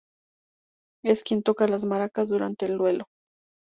Es 1.05 1.23
quien 1.23 1.43
toca 1.43 1.67
las 1.67 1.85
maracas 1.85 2.29
durante 2.29 2.65
el 2.65 2.79
duelo. 2.79 3.05